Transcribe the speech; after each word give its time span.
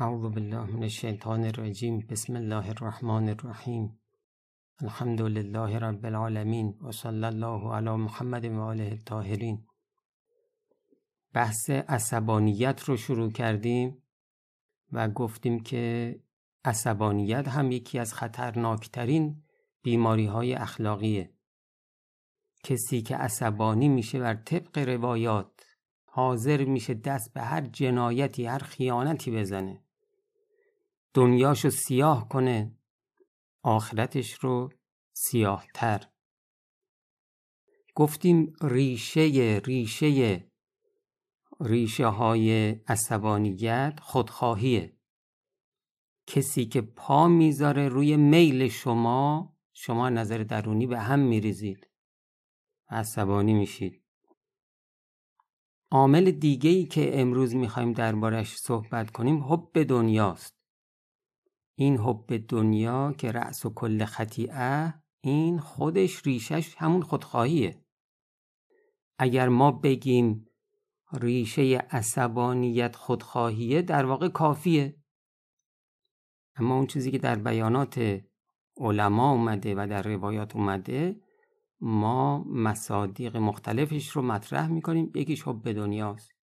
اعوذ 0.00 0.34
بالله 0.34 0.64
من 0.76 0.82
الشیطان 0.82 1.44
الرجیم 1.44 1.98
بسم 1.98 2.36
الله 2.36 2.68
الرحمن 2.68 3.28
الرحیم 3.28 4.00
الحمد 4.82 5.20
لله 5.20 5.78
رب 5.78 6.06
العالمین 6.06 6.78
و 6.82 6.92
صلی 6.92 7.24
الله 7.24 7.74
علی 7.74 7.90
محمد 7.90 8.44
و 8.44 8.60
آله 8.60 8.84
الطاهرین. 8.84 9.66
بحث 11.32 11.70
عصبانیت 11.70 12.80
رو 12.80 12.96
شروع 12.96 13.30
کردیم 13.30 14.02
و 14.92 15.08
گفتیم 15.08 15.60
که 15.60 16.16
عصبانیت 16.64 17.48
هم 17.48 17.72
یکی 17.72 17.98
از 17.98 18.14
خطرناکترین 18.14 19.42
بیماری 19.82 20.26
های 20.26 20.54
اخلاقیه. 20.54 21.30
کسی 22.64 23.02
که 23.02 23.16
عصبانی 23.16 23.88
میشه 23.88 24.18
بر 24.18 24.34
طبق 24.34 24.78
روایات 24.78 25.66
حاضر 26.04 26.64
میشه 26.64 26.94
دست 26.94 27.32
به 27.34 27.40
هر 27.40 27.60
جنایتی 27.60 28.46
هر 28.46 28.58
خیانتی 28.58 29.30
بزنه. 29.30 29.85
دنیاشو 31.16 31.70
سیاه 31.70 32.28
کنه 32.28 32.78
آخرتش 33.62 34.32
رو 34.32 34.72
سیاه 35.12 35.66
تر 35.74 36.08
گفتیم 37.94 38.52
ریشه 38.62 39.60
ریشه 39.64 40.50
ریشه 41.60 42.06
های 42.06 42.70
عصبانیت 42.70 43.98
خودخواهیه. 44.02 44.96
کسی 46.26 46.64
که 46.66 46.80
پا 46.80 47.28
می‌ذاره 47.28 47.88
روی 47.88 48.16
میل 48.16 48.68
شما 48.68 49.56
شما 49.72 50.08
نظر 50.08 50.38
درونی 50.38 50.86
به 50.86 50.98
هم 50.98 51.18
میریزید. 51.18 51.90
عصبانی 52.88 53.54
میشید. 53.54 54.02
عامل 55.90 56.30
دیگه 56.30 56.70
ای 56.70 56.84
که 56.84 57.20
امروز 57.20 57.54
می‌خوایم 57.54 57.92
دربارش 57.92 58.56
صحبت 58.56 59.10
کنیم 59.10 59.44
حب 59.44 59.82
دنیاست. 59.82 60.55
این 61.78 61.98
حب 61.98 62.46
دنیا 62.48 63.14
که 63.18 63.32
رأس 63.32 63.66
و 63.66 63.70
کل 63.74 64.04
خطیعه 64.04 64.94
این 65.20 65.58
خودش 65.58 66.26
ریشش 66.26 66.74
همون 66.78 67.02
خودخواهیه. 67.02 67.84
اگر 69.18 69.48
ما 69.48 69.72
بگیم 69.72 70.48
ریشه 71.12 71.62
عصبانیت 71.90 72.96
خودخواهیه 72.96 73.82
در 73.82 74.04
واقع 74.04 74.28
کافیه. 74.28 74.96
اما 76.56 76.76
اون 76.76 76.86
چیزی 76.86 77.10
که 77.10 77.18
در 77.18 77.36
بیانات 77.36 78.20
علما 78.76 79.32
اومده 79.32 79.74
و 79.74 79.86
در 79.90 80.02
روایات 80.02 80.56
اومده 80.56 81.20
ما 81.80 82.44
مصادیق 82.44 83.36
مختلفش 83.36 84.08
رو 84.08 84.22
مطرح 84.22 84.68
می‌کنیم 84.68 85.12
یکیش 85.14 85.42
حب 85.42 85.72
دنیاست. 85.72 86.35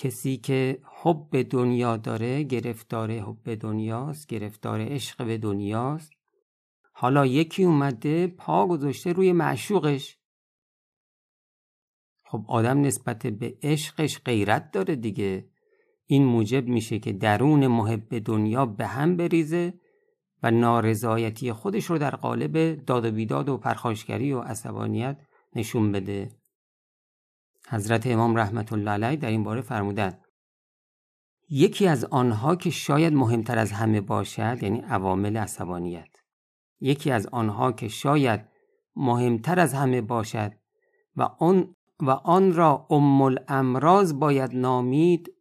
کسی 0.00 0.36
که 0.36 0.80
حب 1.02 1.42
دنیا 1.42 1.96
داره 1.96 2.42
گرفتار 2.42 3.10
حب 3.10 3.54
دنیاست 3.54 4.26
گرفتار 4.26 4.80
عشق 4.80 5.26
به 5.26 5.38
دنیاست. 5.38 6.12
حالا 6.92 7.26
یکی 7.26 7.64
اومده 7.64 8.26
پا 8.26 8.66
گذاشته 8.66 9.12
روی 9.12 9.32
معشوقش. 9.32 10.18
خب 12.24 12.44
آدم 12.48 12.80
نسبت 12.80 13.26
به 13.26 13.58
عشقش 13.62 14.20
غیرت 14.24 14.70
داره 14.70 14.96
دیگه. 14.96 15.50
این 16.06 16.24
موجب 16.24 16.68
میشه 16.68 16.98
که 16.98 17.12
درون 17.12 17.66
محب 17.66 18.18
دنیا 18.18 18.66
به 18.66 18.86
هم 18.86 19.16
بریزه 19.16 19.74
و 20.42 20.50
نارضایتی 20.50 21.52
خودش 21.52 21.84
رو 21.84 21.98
در 21.98 22.16
قالب 22.16 22.84
داد 22.84 23.04
و 23.04 23.10
بیداد 23.10 23.48
و 23.48 23.58
پرخاشگری 23.58 24.32
و 24.32 24.40
عصبانیت 24.40 25.20
نشون 25.56 25.92
بده. 25.92 26.39
حضرت 27.70 28.06
امام 28.06 28.36
رحمت 28.36 28.72
الله 28.72 28.90
علیه 28.90 29.16
در 29.16 29.28
این 29.28 29.44
باره 29.44 29.60
فرمودند 29.60 30.24
یکی 31.50 31.86
از 31.86 32.04
آنها 32.04 32.56
که 32.56 32.70
شاید 32.70 33.12
مهمتر 33.12 33.58
از 33.58 33.72
همه 33.72 34.00
باشد 34.00 34.58
یعنی 34.62 34.80
عوامل 34.80 35.36
عصبانیت. 35.36 36.16
یکی 36.80 37.10
از 37.10 37.26
آنها 37.26 37.72
که 37.72 37.88
شاید 37.88 38.40
مهمتر 38.96 39.60
از 39.60 39.74
همه 39.74 40.00
باشد 40.00 40.52
و 41.16 41.22
آن 41.22 41.76
و 42.02 42.10
آن 42.10 42.54
را 42.54 42.86
ام 42.90 43.22
الامراض 43.22 44.14
باید 44.14 44.54
نامید 44.54 45.32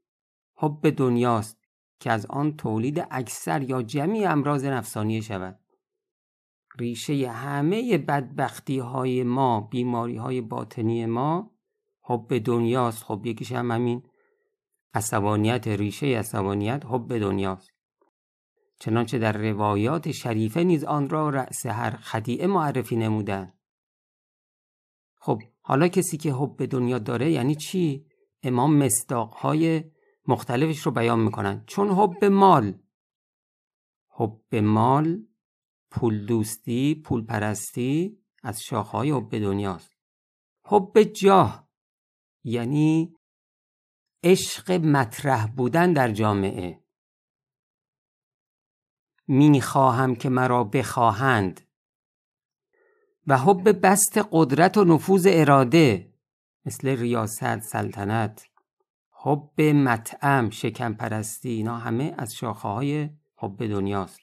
حب 0.57 0.89
دنیاست 0.89 1.57
که 1.99 2.11
از 2.11 2.25
آن 2.25 2.57
تولید 2.57 3.07
اکثر 3.11 3.61
یا 3.61 3.81
جمعی 3.81 4.25
امراض 4.25 4.65
نفسانی 4.65 5.21
شود. 5.21 5.59
ریشه 6.79 7.29
همه 7.29 7.97
بدبختی 7.97 8.79
های 8.79 9.23
ما 9.23 9.61
بیماری 9.61 10.15
های 10.15 10.41
باطنی 10.41 11.05
ما 11.05 11.51
حب 12.09 12.37
دنیاست. 12.37 13.03
خب 13.03 13.25
یکیش 13.25 13.51
هم 13.51 13.71
همین 13.71 14.03
عصبانیت 14.93 15.67
ریشه 15.67 16.07
عصبانیت 16.07 16.83
حب 16.85 17.17
دنیاست. 17.17 17.69
چنانچه 18.79 19.19
در 19.19 19.37
روایات 19.37 20.11
شریفه 20.11 20.63
نیز 20.63 20.83
آن 20.83 21.09
را 21.09 21.29
رأس 21.29 21.65
هر 21.65 21.91
خدیعه 21.91 22.47
معرفی 22.47 22.95
نمودن 22.95 23.53
خب 25.19 25.41
حالا 25.61 25.87
کسی 25.87 26.17
که 26.17 26.33
حب 26.33 26.65
دنیا 26.65 26.99
داره 26.99 27.31
یعنی 27.31 27.55
چی؟ 27.55 28.05
امام 28.43 28.77
مصداقهای 28.77 29.83
مختلفش 30.27 30.79
رو 30.79 30.91
بیان 30.91 31.19
می‌کنن. 31.19 31.63
چون 31.67 31.89
حب 31.89 32.25
مال. 32.25 32.73
حب 34.09 34.55
مال 34.55 35.23
پول 35.91 36.25
دوستی 36.25 36.95
پول 37.05 37.25
پرستی 37.25 38.19
از 38.43 38.61
شاخهای 38.61 39.11
حب 39.11 39.37
دنیاست. 39.37 39.97
حب 40.65 41.03
جاه. 41.03 41.68
یعنی 42.49 43.15
عشق 44.23 44.71
مطرح 44.71 45.47
بودن 45.47 45.93
در 45.93 46.11
جامعه. 46.11 46.83
می‌خواهم 49.27 50.15
که 50.15 50.29
مرا 50.29 50.63
بخواهند. 50.63 51.61
و 53.27 53.37
حب 53.37 53.85
بست 53.85 54.19
قدرت 54.31 54.77
و 54.77 54.83
نفوذ 54.83 55.27
اراده 55.29 56.13
مثل 56.65 56.87
ریاست 56.87 57.59
سلطنت. 57.59 58.45
حب 59.11 59.61
مطعم 59.61 60.49
شکم 60.49 60.93
پرستی 60.93 61.49
اینا 61.49 61.77
همه 61.77 62.15
از 62.17 62.33
شاخه 62.33 62.67
های 62.67 63.09
حب 63.35 63.65
دنیاست. 63.65 64.19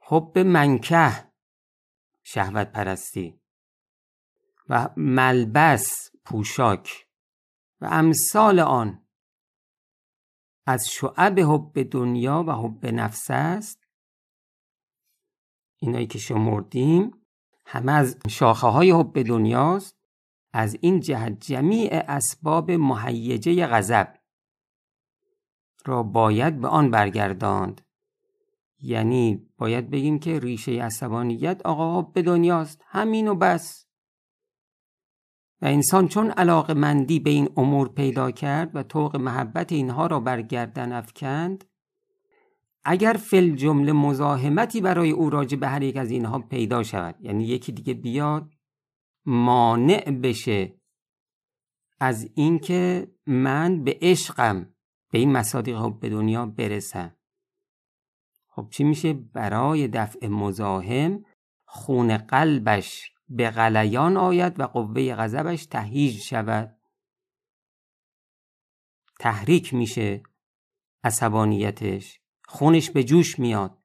حب 0.00 0.38
منکه 0.38 1.30
شهوت 2.22 2.72
پرستی. 2.72 3.40
و 4.68 4.88
ملبس 4.96 6.09
پوشاک 6.24 7.06
و 7.80 7.88
امثال 7.90 8.60
آن 8.60 9.06
از 10.66 10.88
شعب 10.88 11.40
حب 11.40 11.82
دنیا 11.90 12.44
و 12.46 12.52
حب 12.52 12.86
نفس 12.86 13.26
است. 13.30 13.86
اینایی 15.76 16.06
که 16.06 16.18
شمردیم 16.18 17.10
همه 17.66 17.92
از 17.92 18.18
شاخه 18.28 18.66
های 18.66 18.90
حب 18.90 19.22
دنیاست. 19.22 20.00
از 20.52 20.76
این 20.80 21.00
جهت 21.00 21.40
جمیع 21.40 21.90
اسباب 21.92 22.70
مهیجه 22.70 23.66
غضب 23.66 24.14
را 25.84 26.02
باید 26.02 26.60
به 26.60 26.68
آن 26.68 26.90
برگرداند. 26.90 27.80
یعنی 28.78 29.48
باید 29.58 29.90
بگیم 29.90 30.18
که 30.18 30.38
ریشه 30.38 30.72
عصبانیت 30.72 31.62
آقا 31.64 32.02
به 32.02 32.22
دنیاست. 32.22 32.84
همین 32.86 33.28
و 33.28 33.34
بس. 33.34 33.86
و 35.62 35.66
انسان 35.66 36.08
چون 36.08 36.30
علاقه 36.30 36.74
مندی 36.74 37.20
به 37.20 37.30
این 37.30 37.48
امور 37.56 37.88
پیدا 37.88 38.30
کرد 38.30 38.76
و 38.76 38.82
طوق 38.82 39.16
محبت 39.16 39.72
اینها 39.72 40.06
را 40.06 40.20
برگردن 40.20 40.92
افکند 40.92 41.64
اگر 42.84 43.12
فل 43.12 43.54
جمله 43.54 43.92
مزاحمتی 43.92 44.80
برای 44.80 45.10
او 45.10 45.30
راجع 45.30 45.56
به 45.56 45.68
هر 45.68 45.82
یک 45.82 45.96
از 45.96 46.10
اینها 46.10 46.38
پیدا 46.38 46.82
شود 46.82 47.14
یعنی 47.20 47.44
یکی 47.44 47.72
دیگه 47.72 47.94
بیاد 47.94 48.50
مانع 49.26 50.10
بشه 50.10 50.80
از 52.00 52.30
اینکه 52.34 53.10
من 53.26 53.84
به 53.84 53.98
عشقم 54.02 54.74
به 55.12 55.18
این 55.18 55.32
مصادیق 55.32 55.98
به 56.00 56.08
دنیا 56.08 56.46
برسم. 56.46 57.16
خب 58.48 58.68
چی 58.70 58.84
میشه؟ 58.84 59.12
برای 59.12 59.88
دفع 59.88 60.26
مزاحم 60.26 61.24
خون 61.64 62.16
قلبش 62.16 63.12
به 63.30 63.50
غلیان 63.50 64.16
آید 64.16 64.60
و 64.60 64.62
قوه 64.62 65.14
غضبش 65.14 65.66
تهیج 65.66 66.20
شود. 66.20 66.76
تحریک 69.20 69.74
میشه 69.74 70.22
عصبانیتش 71.04 72.20
خونش 72.44 72.90
به 72.90 73.04
جوش 73.04 73.38
میاد. 73.38 73.78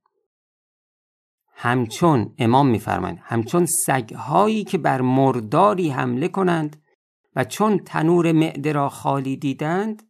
همچون 1.58 2.36
امام 2.38 2.68
میفرمایند 2.68 3.20
همچون 3.22 3.66
سگهایی 3.66 4.64
که 4.64 4.78
بر 4.78 5.02
مرداری 5.02 5.90
حمله 5.90 6.28
کنند 6.28 6.84
و 7.36 7.44
چون 7.44 7.80
تنور 7.80 8.32
معده 8.32 8.72
را 8.72 8.90
خالی 8.90 9.38
دیدند 9.38 10.04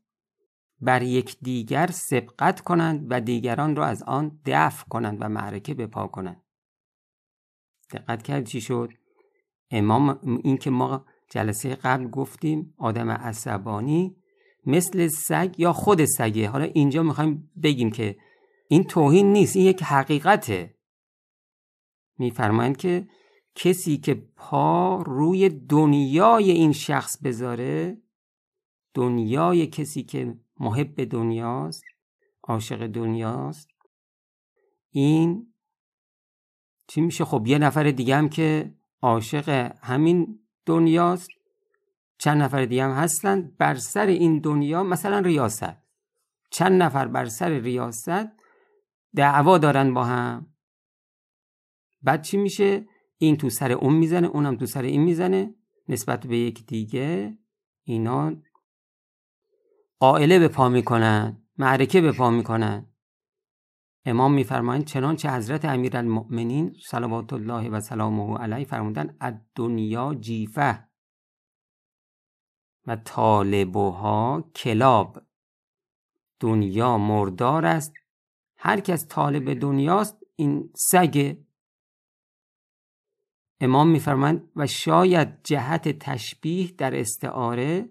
بر 0.82 1.02
یک 1.02 1.38
دیگر 1.42 1.88
سبقت 1.88 2.62
کنند 2.62 3.08
و 3.10 3.22
دیگران 3.22 3.76
را 3.76 3.86
از 3.86 4.04
آن 4.04 4.40
دفع 4.46 4.88
کنند 4.88 5.18
و 5.22 5.30
معرکه 5.30 5.74
بپا 5.74 6.08
کنند. 6.08 6.44
دقت 7.92 8.24
کرد 8.24 8.46
چی 8.46 8.62
شد؟ 8.62 8.90
امام 9.72 10.20
این 10.44 10.58
که 10.58 10.70
ما 10.70 11.06
جلسه 11.30 11.76
قبل 11.76 12.08
گفتیم 12.08 12.74
آدم 12.78 13.10
عصبانی 13.10 14.16
مثل 14.66 15.08
سگ 15.08 15.56
یا 15.58 15.74
خود 15.74 16.06
سگه. 16.06 16.50
حالا 16.50 16.64
اینجا 16.66 17.04
می‌خوایم 17.04 17.52
بگیم 17.64 17.92
که 17.92 18.18
این 18.68 18.84
توهین 18.84 19.34
نیست 19.34 19.56
این 19.56 19.66
یک 19.66 19.84
حقیقته. 19.84 20.76
میفرمایند 22.18 22.78
که 22.78 23.08
کسی 23.56 23.98
که 23.98 24.14
پا 24.36 25.02
روی 25.02 25.50
دنیای 25.50 26.52
این 26.52 26.72
شخص 26.72 27.18
بذاره 27.24 27.98
دنیای 28.94 29.68
کسی 29.68 30.04
که 30.04 30.38
محب 30.60 31.04
دنیاست 31.04 31.84
عاشق 32.44 32.88
دنیاست 32.88 33.68
این 34.90 35.54
چی 36.88 37.02
میشه؟ 37.02 37.26
خب 37.26 37.48
یه 37.48 37.58
نفر 37.58 37.92
دیگه 37.92 38.16
هم 38.16 38.30
که 38.30 38.74
عاشق 39.02 39.72
همین 39.82 40.40
دنیاست. 40.66 41.30
چند 42.18 42.42
نفر 42.42 42.66
دیگه 42.66 42.84
هم 42.84 42.92
هستن 42.92 43.52
بر 43.58 43.76
سر 43.76 44.06
این 44.06 44.40
دنیا 44.40 44.84
مثلا 44.84 45.20
ریاست. 45.20 45.78
چند 46.52 46.84
نفر 46.84 47.08
بر 47.08 47.26
سر 47.26 47.50
ریاست 47.50 48.10
دعوا 49.16 49.58
دارن 49.58 49.94
با 49.94 50.04
هم. 50.04 50.48
بعد 52.02 52.22
چی 52.22 52.38
میشه؟ 52.38 52.86
این 53.18 53.38
تو 53.38 53.50
سر 53.50 53.72
اون 53.72 53.94
می‌زنه 53.94 54.28
اونم 54.28 54.58
تو 54.58 54.66
سر 54.66 54.82
این 54.82 55.02
می‌زنه. 55.02 55.56
نسبت 55.90 56.28
به 56.28 56.38
یک 56.38 56.66
دیگه 56.66 57.38
اینا 57.84 58.36
قائله 60.00 60.40
به 60.40 60.48
پا 60.48 60.70
می‌کنن 60.70 61.42
معرکه 61.58 62.02
به 62.02 62.12
پا 62.12 62.30
می‌کنن. 62.30 62.95
امام 64.06 64.34
میفرمایند 64.34 64.86
چنانچه 64.86 65.32
حضرت 65.32 65.66
امیرالمؤمنین 65.66 66.76
صلوات 66.86 67.34
الله 67.34 67.70
و 67.70 67.80
سلامه 67.80 68.38
علیه 68.38 68.66
فرمودن 68.66 69.18
از 69.20 69.34
دنیا 69.56 70.16
جیفه 70.20 70.88
و 72.88 72.96
طالبها 72.96 74.52
کلاب. 74.56 75.22
دنیا 76.40 76.98
مردار 76.98 77.66
است. 77.66 77.94
هر 78.58 78.80
کس 78.80 79.08
طالب 79.08 79.54
دنیاست 79.54 80.18
این 80.36 80.70
سگ. 80.76 81.38
امام 83.62 83.90
میفرمایند 83.90 84.52
و 84.56 84.68
شاید 84.68 85.44
جهت 85.44 86.00
تشبیه 86.00 86.72
در 86.72 87.00
استعاره 87.00 87.90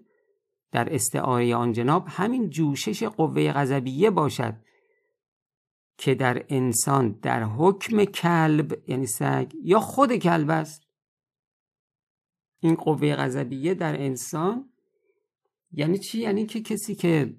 در 0.71 0.95
استعاره 0.95 1.55
آن 1.55 1.71
جناب 1.71 2.05
همین 2.09 2.49
جوشش 2.49 3.03
قوه 3.03 3.51
غضبیه 3.51 4.09
باشد. 4.09 4.64
که 5.97 6.15
در 6.15 6.45
انسان 6.49 7.11
در 7.11 7.43
حکم 7.43 8.05
کلب 8.05 8.89
یعنی 8.89 9.07
سگ 9.07 9.51
یا 9.63 9.79
خود 9.79 10.15
کلب 10.15 10.49
است. 10.49 10.83
این 12.59 12.75
قوه 12.75 13.15
غضبیه 13.15 13.73
در 13.73 14.01
انسان 14.01 14.69
یعنی 15.71 15.97
چی؟ 15.97 16.19
یعنی 16.19 16.45
که 16.45 16.61
کسی 16.61 16.95
که 16.95 17.37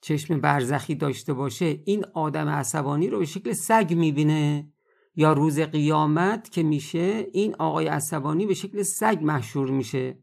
چشم 0.00 0.40
برزخی 0.40 0.94
داشته 0.94 1.32
باشه 1.32 1.82
این 1.84 2.04
آدم 2.04 2.48
عصبانی 2.48 3.08
رو 3.08 3.18
به 3.18 3.24
شکل 3.24 3.52
سگ 3.52 3.94
می‌بینه 3.96 4.72
یا 5.14 5.32
روز 5.32 5.60
قیامت 5.60 6.50
که 6.50 6.62
میشه 6.62 7.26
این 7.32 7.54
آقای 7.54 7.86
عصبانی 7.86 8.46
به 8.46 8.54
شکل 8.54 8.82
سگ 8.82 9.18
محشور 9.22 9.70
میشه. 9.70 10.18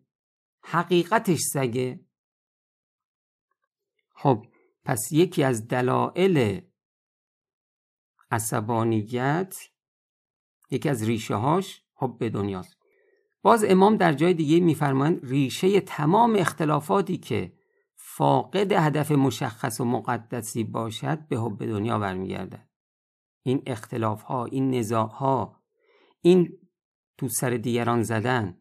حقیقتش 0.61 1.39
سگه. 1.53 1.99
خب 4.15 4.45
پس 4.85 5.11
یکی 5.11 5.43
از 5.43 5.67
دلایل 5.67 6.61
عصبانیت 8.31 9.57
یکی 10.71 10.89
از 10.89 11.03
ریشه 11.03 11.35
هاش 11.35 11.83
حب 11.95 12.27
دنیاست. 12.27 12.77
باز 13.41 13.63
امام 13.63 13.97
در 13.97 14.13
جای 14.13 14.33
دیگه 14.33 14.59
میفرمایند 14.59 15.19
ریشه 15.23 15.81
تمام 15.81 16.35
اختلافاتی 16.35 17.17
که 17.17 17.53
فاقد 17.95 18.71
هدف 18.71 19.11
مشخص 19.11 19.81
و 19.81 19.85
مقدسی 19.85 20.63
باشد 20.63 21.27
به 21.27 21.37
حب 21.37 21.65
دنیا 21.65 21.99
برمیگردد. 21.99 22.69
این 23.43 23.63
اختلاف 23.65 24.21
ها 24.21 24.45
این 24.45 24.75
نزاع 24.75 25.07
ها 25.07 25.63
این 26.21 26.57
تو 27.17 27.27
سر 27.27 27.49
دیگران 27.49 28.03
زدن 28.03 28.57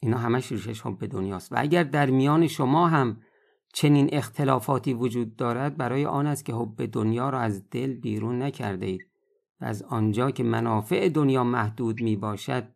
اینا 0.00 0.18
همش 0.18 0.52
ریشش 0.52 0.80
حب 0.80 1.06
دنیاست. 1.06 1.52
و 1.52 1.54
اگر 1.58 1.84
در 1.84 2.10
میان 2.10 2.46
شما 2.46 2.88
هم 2.88 3.20
چنین 3.76 4.08
اختلافاتی 4.12 4.94
وجود 4.94 5.36
دارد 5.36 5.76
برای 5.76 6.06
آن 6.06 6.26
است 6.26 6.44
که 6.44 6.54
حب 6.54 6.86
دنیا 6.86 7.30
را 7.30 7.40
از 7.40 7.70
دل 7.70 7.94
بیرون 7.94 8.42
نکرده 8.42 8.86
اید 8.86 9.10
و 9.60 9.64
از 9.64 9.82
آنجا 9.82 10.30
که 10.30 10.42
منافع 10.42 11.08
دنیا 11.08 11.44
محدود 11.44 12.02
می 12.02 12.16
باشد 12.16 12.68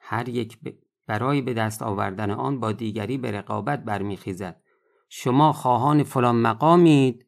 هر 0.00 0.28
یک 0.28 0.58
برای 1.06 1.42
به 1.42 1.54
دست 1.54 1.82
آوردن 1.82 2.30
آن 2.30 2.60
با 2.60 2.72
دیگری 2.72 3.18
به 3.18 3.30
رقابت 3.30 3.84
برمیخیزد. 3.84 4.62
شما 5.08 5.52
خواهان 5.52 6.02
فلان 6.02 6.36
مقامید 6.36 7.26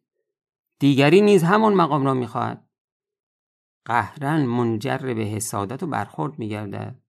دیگری 0.78 1.20
نیز 1.20 1.42
همان 1.42 1.74
مقام 1.74 2.04
را 2.04 2.14
می‌خواهد. 2.14 2.68
قهرن 3.84 4.46
منجر 4.46 4.98
به 4.98 5.22
حسادت 5.22 5.82
و 5.82 5.86
برخورد 5.86 6.38
میگردد. 6.38 7.02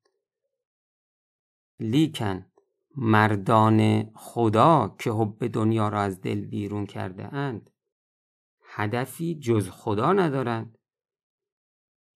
لیکن 1.80 2.51
مردان 2.96 4.10
خدا 4.16 4.96
که 5.00 5.12
حب 5.12 5.48
دنیا 5.48 5.90
را 5.90 6.02
از 6.02 6.22
دل 6.22 6.46
بیرون 6.46 6.86
کرده 6.86 7.34
اند 7.34 7.70
هدفی 8.74 9.36
جز 9.36 9.70
خدا 9.70 10.14
ندارند. 10.14 10.78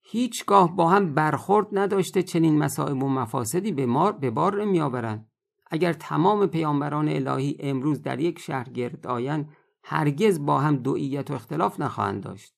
هیچگاه 0.02 0.76
با 0.76 0.90
هم 0.90 1.14
برخورد 1.14 1.68
نداشته 1.72 2.24
چنین 2.24 2.58
مسائب 2.58 3.04
و 3.04 3.10
مفاسدی 3.10 3.72
به, 3.72 3.86
مار 3.86 4.12
به 4.12 4.32
بار 4.32 4.64
نمی 4.64 4.82
آورند 4.82 5.32
اگر 5.68 5.94
تمام 5.94 6.48
پیامبران 6.48 7.10
الهی 7.10 7.58
امروز 7.60 8.02
در 8.02 8.20
یک 8.20 8.40
شهر 8.40 8.70
گرد 8.70 9.08
آیند 9.08 9.50
هرگز 9.84 10.46
با 10.46 10.60
هم 10.60 10.76
دوئیت 10.76 11.32
و 11.32 11.34
اختلاف 11.34 11.80
نخواهند 11.80 12.24
داشت. 12.24 12.56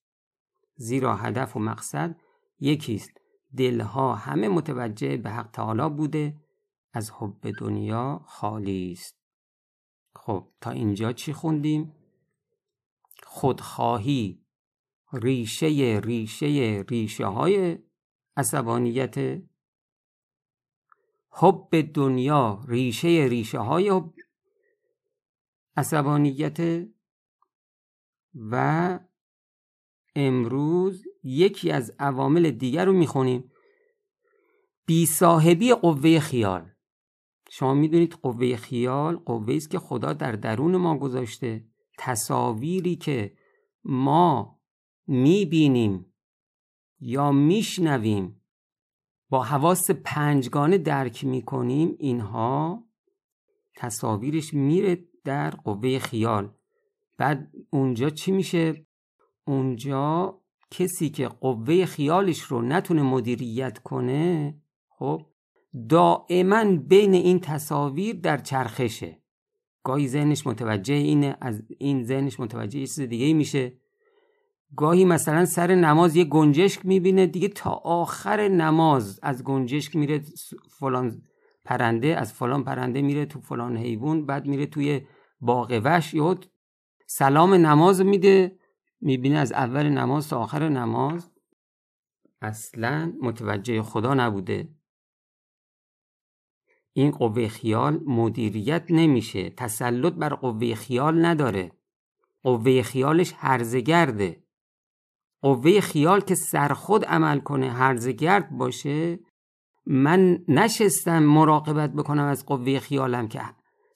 زیرا 0.76 1.16
هدف 1.16 1.58
و 1.58 1.60
مقصد 1.60 2.16
یکیست. 2.60 3.12
دلها 3.58 4.16
همه 4.16 4.50
متوجه 4.50 5.18
به 5.18 5.30
حق 5.30 5.50
تعالی 5.52 5.90
بوده 5.90 6.36
از 6.94 7.12
حب 7.12 7.52
دنیا 7.60 8.22
خالی 8.26 8.92
است. 8.92 9.18
خب 10.16 10.48
تا 10.62 10.72
اینجا 10.72 11.14
چی 11.14 11.34
خوندیم؟ 11.34 11.96
خودخواهی 13.24 14.46
ریشه 15.14 16.02
ریشه 16.04 16.84
ریشه 16.90 17.26
های 17.26 17.78
عصبانیت. 18.38 19.42
حب 21.30 21.92
دنیا 21.94 22.64
ریشه 22.68 23.08
ریشه 23.08 23.60
های 23.60 24.02
عصبانیت. 25.78 26.88
و 28.36 29.00
امروز 30.16 31.04
یکی 31.24 31.72
از 31.72 31.96
عوامل 32.00 32.52
دیگر 32.52 32.86
رو 32.86 32.94
می‌خونیم. 32.94 33.52
بی 34.86 35.06
صاحبی 35.06 35.74
قوه 35.74 36.20
خیال. 36.20 36.77
شما 37.50 37.74
می‌دونید 37.74 38.14
قوه 38.14 38.56
خیال 38.56 39.16
قوه 39.16 39.54
است 39.56 39.70
که 39.70 39.80
خدا 39.80 40.14
در 40.14 40.32
درون 40.32 40.78
ما 40.78 40.98
گذاشته. 40.98 41.66
تصاویری 41.98 42.96
که 42.96 43.34
ما 43.84 44.60
می‌بینیم 45.08 46.14
یا 47.00 47.32
میشنویم 47.32 48.42
با 49.30 49.44
حواس 49.44 49.92
پنجگانه 49.92 50.78
درک 50.78 51.26
می‌کنیم 51.26 51.96
اینها 52.00 52.84
تصاویرش 53.76 54.54
میره 54.54 55.06
در 55.24 55.50
قوه 55.50 56.00
خیال. 56.00 56.54
بعد 57.18 57.52
اونجا 57.70 58.10
چی 58.10 58.32
میشه؟ 58.32 58.86
اونجا 59.48 60.42
کسی 60.72 61.10
که 61.10 61.28
قوه 61.28 61.86
خیالش 61.86 62.42
رو 62.42 62.62
نتونه 62.62 63.02
مدیریت 63.02 63.80
کنه 63.80 64.56
خب 64.90 65.26
دائما 65.90 66.64
بین 66.78 67.14
این 67.14 67.40
تصاویر 67.40 68.16
در 68.16 68.38
چرخشه. 68.38 69.22
گاهی 69.84 70.08
ذهنش 70.08 70.48
متوجه 70.48 70.94
اینه 70.94 71.38
از 71.42 71.64
این 71.78 72.04
ذهنش 72.04 72.40
متوجه 72.40 72.80
چیز 72.80 73.00
دیگه 73.00 73.34
میشه. 73.34 73.74
گاهی 74.76 75.06
مثلا 75.06 75.46
سر 75.46 75.76
نماز 75.76 76.16
یه 76.16 76.24
گنجشک 76.24 76.86
می‌بینه 76.86 77.28
دیگه 77.28 77.48
تا 77.48 77.72
آخر 77.72 78.48
نماز 78.48 79.20
از 79.24 79.44
گنجشک 79.44 79.96
میره 79.96 80.22
فلان 80.80 81.22
پرنده 81.66 82.08
از 82.08 82.34
فلان 82.34 82.64
پرنده 82.64 83.02
میره 83.02 83.26
تو 83.26 83.40
فلان 83.40 83.78
حیوان 83.78 84.26
بعد 84.26 84.46
میره 84.46 84.66
توی 84.66 85.02
باغ 85.40 85.82
وش 85.84 86.14
یهو 86.14 86.36
سلام 87.08 87.54
نماز 87.54 88.02
میده 88.02 88.60
می‌بینه 89.02 89.38
از 89.38 89.52
اول 89.52 89.90
نماز 89.90 90.30
تا 90.30 90.40
آخر 90.40 90.70
نماز. 90.70 91.32
اصلا 92.42 93.14
متوجه 93.22 93.82
خدا 93.82 94.14
نبوده. 94.14 94.77
این 96.98 97.12
قوه 97.12 97.48
خیال 97.48 98.00
مدیریت 98.06 98.86
نمیشه 98.90 99.50
تسلط 99.50 100.14
بر 100.14 100.30
قوه 100.30 100.76
خیال 100.76 101.26
نداره. 101.26 101.72
قوه 102.44 102.82
خیالش 102.82 103.34
هرزگرده. 103.38 104.44
قوه 105.42 105.80
خیال 105.80 106.20
که 106.20 106.36
سرخود 106.36 107.06
عمل 107.06 107.40
کنه 107.40 107.72
هرزگرد 107.72 108.58
باشه 108.58 109.20
من 109.86 110.46
نشستم 110.48 111.24
مراقبت 111.24 111.94
بکنم 111.94 112.24
از 112.24 112.46
قوه 112.46 112.80
خیالم 112.80 113.28
که 113.28 113.42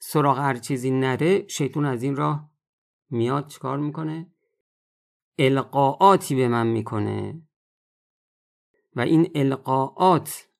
سراغ 0.00 0.38
هر 0.38 0.54
چیزی 0.54 0.90
نره 0.90 1.46
شیطون 1.48 1.84
از 1.84 2.02
این 2.02 2.16
راه 2.16 2.50
میاد 3.10 3.46
چیکار 3.46 3.78
می‌کنه؟ 3.78 4.32
القاعاتی 5.38 6.34
به 6.34 6.48
من 6.48 6.66
می‌کنه. 6.66 7.42
و 8.96 9.00
این 9.00 9.30
القاعات 9.34 10.51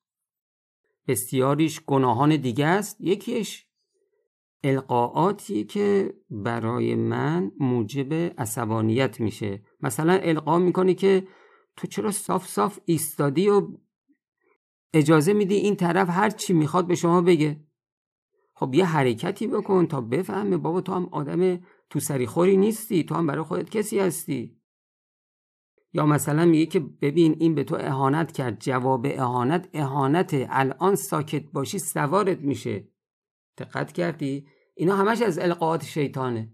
بسیاریش 1.07 1.81
گناهان 1.81 2.35
دیگه 2.37 2.65
است. 2.65 3.01
یکیش 3.01 3.65
القاعاتی 4.63 5.63
که 5.63 6.13
برای 6.29 6.95
من 6.95 7.51
موجب 7.59 8.13
عصبانیت 8.13 9.19
میشه. 9.19 9.61
مثلا 9.81 10.13
القا 10.13 10.59
می‌کنی 10.59 10.95
که 10.95 11.27
تو 11.77 11.87
چرا 11.87 12.11
صاف 12.11 12.47
صاف 12.47 12.79
ایستادی 12.85 13.49
و 13.49 13.67
اجازه 14.93 15.33
میدی 15.33 15.55
این 15.55 15.75
طرف 15.75 16.09
هر 16.09 16.29
چی 16.29 16.53
می‌خواد 16.53 16.87
به 16.87 16.95
شما 16.95 17.21
بگه. 17.21 17.63
خب 18.55 18.73
یه 18.73 18.85
حرکتی 18.85 19.47
بکن 19.47 19.87
تا 19.87 20.01
بفهمه 20.01 20.57
بابا 20.57 20.81
تو 20.81 20.93
هم 20.93 21.09
آدم 21.11 21.59
تو 21.89 21.99
سریخوری 21.99 22.57
نیستی 22.57 23.03
تو 23.03 23.15
هم 23.15 23.27
برای 23.27 23.43
خودت 23.43 23.69
کسی 23.69 23.99
هستی. 23.99 24.62
یا 25.93 26.05
مثلا 26.05 26.45
میگه 26.45 26.65
که 26.65 26.79
ببین 26.79 27.35
این 27.39 27.55
به 27.55 27.63
تو 27.63 27.77
اهانت 27.79 28.31
کرد 28.31 28.59
جواب 28.59 29.07
اهانت 29.09 29.69
اهانت 29.73 30.47
الان 30.49 30.95
ساکت 30.95 31.51
باشی 31.51 31.79
سوارت 31.79 32.39
میشه. 32.39 32.87
دقت 33.57 33.91
کردی؟ 33.91 34.47
اینا 34.75 34.95
همش 34.95 35.21
از 35.21 35.39
القاعات 35.39 35.83
شیطانه. 35.83 36.53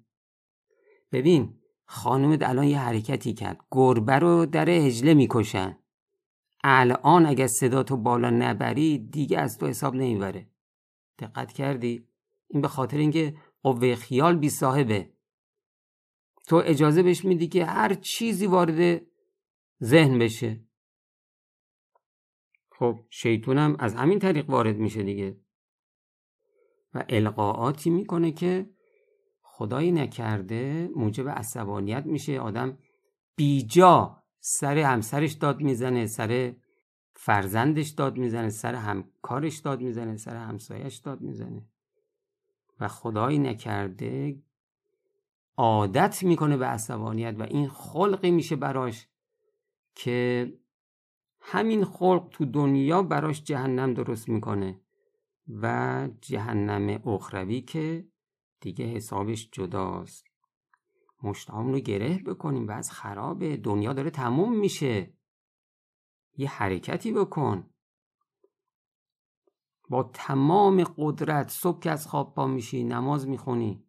ببین 1.12 1.54
خانومت 1.86 2.44
الان 2.44 2.68
یه 2.68 2.80
حرکتی 2.80 3.34
کرد. 3.34 3.60
گربه 3.72 4.14
رو 4.14 4.46
در 4.46 4.70
هجله 4.70 5.14
می‌کشن. 5.14 5.78
الان 6.64 7.26
اگر 7.26 7.48
صدا 7.48 7.84
تو 7.84 7.98
بالا 7.98 8.30
نبری 8.30 8.98
دیگه 8.98 9.40
از 9.40 9.58
تو 9.58 9.68
حساب 9.68 9.96
نمی‌بره. 9.96 10.50
دقت 11.20 11.52
کردی؟ 11.52 12.08
این 12.48 12.62
به 12.62 12.68
خاطر 12.68 12.98
اینکه 12.98 13.36
قوه 13.64 13.96
خیال 13.96 14.36
بی 14.36 14.50
صاحبه. 14.50 15.10
تو 16.48 16.62
اجازه 16.66 17.04
بهش 17.04 17.26
میدی 17.26 17.48
که 17.48 17.66
هر 17.66 17.94
چیزی 17.94 18.48
وارد 18.48 19.02
ذهن 19.84 20.20
بشه. 20.20 20.64
خب 22.72 23.00
شیطونم 23.10 23.76
از 23.80 23.96
همین 23.96 24.20
طریق 24.20 24.50
وارد 24.50 24.78
میشه 24.78 25.04
دیگه. 25.04 25.38
و 26.94 27.06
القاعاتی 27.10 27.90
می‌کنه 27.90 28.32
که 28.32 28.70
خدایی 29.42 29.92
نکرده 29.92 30.90
موجب 30.96 31.30
عصبانیت 31.30 32.06
میشه. 32.06 32.40
آدم 32.40 32.78
بیجا 33.36 34.24
سر 34.40 34.78
همسرش 34.78 35.34
داد 35.34 35.62
می‌زنه 35.62 36.08
سر 36.08 36.56
فرزندش 37.14 37.90
داد 37.90 38.18
می‌زنه 38.18 38.50
سر 38.50 38.76
همکارش 38.76 39.58
داد 39.58 39.82
می‌زنه 39.82 40.18
سر 40.18 40.36
همسایش 40.36 40.98
داد 40.98 41.22
می‌زنه. 41.22 41.66
و 42.80 42.88
خدایی 42.88 43.40
نکرده 43.40 44.44
عادت 45.58 46.24
می‌کنه 46.24 46.58
به 46.58 46.66
عصبانیت 46.66 47.36
و 47.40 47.44
این 47.44 47.70
خلقی 47.70 48.32
میشه 48.32 48.56
براش. 48.56 49.09
که 49.96 50.54
همین 51.42 51.86
خلق 51.86 52.28
تو 52.32 52.46
دنیا 52.46 53.04
براش 53.04 53.44
جهنم 53.44 53.94
درست 53.94 54.30
می‌کنه 54.30 54.82
و 55.48 56.10
جهنم 56.22 57.08
اخروی 57.08 57.62
که 57.62 58.08
دیگه 58.60 58.86
حسابش 58.86 59.50
جداست. 59.52 60.26
مشتام 61.24 61.72
رو 61.72 61.80
گره 61.80 62.18
بکنیم 62.18 62.68
و 62.68 62.72
از 62.72 62.92
خرابه 62.92 63.58
دنیا 63.58 63.94
داره 63.94 64.10
تموم 64.10 64.60
میشه. 64.60 65.14
یه 66.38 66.50
حرکتی 66.50 67.12
بکن. 67.12 67.70
با 69.90 70.04
تمام 70.14 70.84
قدرت 70.98 71.50
صبح 71.50 71.80
که 71.80 71.92
از 71.92 72.08
خواب 72.08 72.36
پا 72.36 72.48
میشی 72.48 72.84
نماز 72.84 73.28
می‌خونی. 73.28 73.86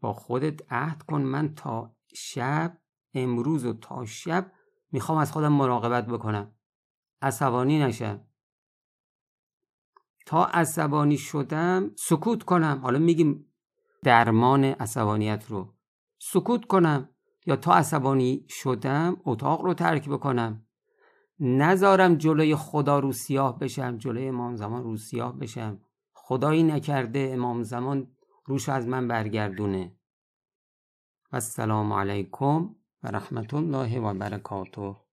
با 0.00 0.12
خودت 0.12 0.72
عهد 0.72 1.02
کن 1.02 1.22
من 1.22 1.54
تا 1.54 1.96
شب 2.14 2.78
امروز 3.14 3.64
و 3.64 3.72
تا 3.72 4.04
شب 4.04 4.52
می‌خوام 4.94 5.18
از 5.18 5.32
خودم 5.32 5.52
مراقبت 5.52 6.06
بکنم. 6.06 6.52
عصبانی 7.22 7.78
نشم. 7.78 8.20
تا 10.26 10.44
عصبانی 10.44 11.18
شدم 11.18 11.90
سکوت 11.96 12.42
کنم. 12.42 12.80
حالا 12.82 12.98
میگیم 12.98 13.54
درمان 14.02 14.64
عصبانیت 14.64 15.44
رو. 15.48 15.74
سکوت 16.18 16.64
کنم 16.64 17.08
یا 17.46 17.56
تا 17.56 17.74
عصبانی 17.74 18.46
شدم 18.48 19.16
اتاق 19.24 19.62
رو 19.62 19.74
ترک 19.74 20.08
بکنم. 20.08 20.66
نذارم 21.40 22.14
جلوی 22.14 22.56
خدا 22.56 22.98
رو 22.98 23.12
سیاه 23.12 23.58
بشم 23.58 23.98
جلوی 23.98 24.28
امام 24.28 24.56
زمان 24.56 24.82
رو 24.84 24.96
سیاه 24.96 25.38
بشم. 25.38 25.80
خدایی 26.12 26.62
نکرده 26.62 27.30
امام 27.32 27.62
زمان 27.62 28.16
روش 28.44 28.68
از 28.68 28.86
من 28.88 29.08
برگردونه. 29.08 29.96
و 31.32 31.36
السلام 31.36 31.92
علیکم. 31.92 32.74
ورحمة 33.04 33.50
الله 33.52 34.00
وبركاته. 34.00 35.03